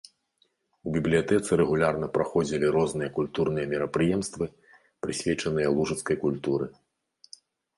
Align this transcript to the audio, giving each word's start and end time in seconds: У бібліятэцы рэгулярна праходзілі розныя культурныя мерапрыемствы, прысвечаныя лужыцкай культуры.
У 0.85 0.93
бібліятэцы 0.95 1.51
рэгулярна 1.61 2.07
праходзілі 2.15 2.71
розныя 2.77 3.13
культурныя 3.17 3.65
мерапрыемствы, 3.75 4.45
прысвечаныя 5.07 5.67
лужыцкай 5.77 6.15
культуры. 6.25 6.65